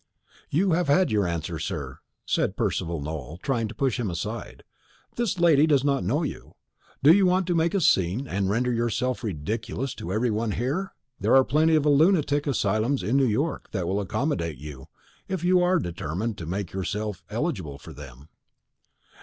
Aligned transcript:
"You 0.49 0.71
have 0.71 0.87
had 0.87 1.11
your 1.11 1.27
answer, 1.27 1.59
sir," 1.59 1.99
said 2.25 2.57
Percival 2.57 2.99
Nowell, 3.01 3.37
trying 3.43 3.67
to 3.67 3.75
push 3.75 3.99
him 3.99 4.09
aside. 4.09 4.63
"This 5.15 5.37
lady 5.37 5.67
does 5.67 5.83
not 5.83 6.03
know 6.03 6.23
you. 6.23 6.55
Do 7.03 7.13
you 7.13 7.27
want 7.27 7.45
to 7.45 7.53
make 7.53 7.75
a 7.75 7.79
scene, 7.81 8.27
and 8.27 8.49
render 8.49 8.73
yourself 8.73 9.23
ridiculous 9.23 9.93
to 9.93 10.11
every 10.11 10.31
one 10.31 10.53
here? 10.53 10.93
There 11.19 11.35
are 11.35 11.43
plenty 11.43 11.75
of 11.75 11.85
lunatic 11.85 12.47
asylums 12.47 13.03
in 13.03 13.15
New 13.15 13.27
York 13.27 13.69
that 13.73 13.85
will 13.87 14.01
accommodate 14.01 14.57
you, 14.57 14.87
if 15.27 15.43
you 15.43 15.61
are 15.61 15.77
determined 15.77 16.35
to 16.39 16.47
make 16.47 16.73
yourself 16.73 17.23
eligible 17.29 17.77
for 17.77 17.93
them." 17.93 18.29